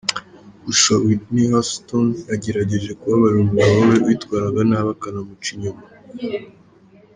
[0.65, 5.83] Gusa Whitney Houston yagerageje kubabarira umugabo we witwaraga nabi akanamuca inyuma.